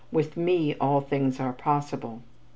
With 0.11 0.35
me, 0.35 0.73
all 0.81 0.99
things 1.01 1.39
are 1.39 1.53
possible!" 1.53 2.23